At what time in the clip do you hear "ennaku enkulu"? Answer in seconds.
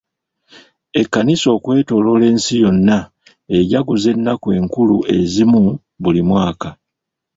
4.15-4.95